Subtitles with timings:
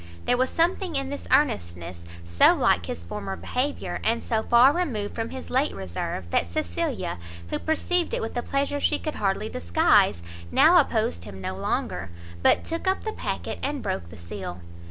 [0.25, 5.13] There was something in this earnestness so like his former behaviour, and so far removed
[5.13, 7.19] from his late reserve, that Cecilia,
[7.51, 12.09] who perceived it with a pleasure she could hardly disguise, now opposed him no longer,
[12.41, 14.61] but took up the packet, and broke the seal.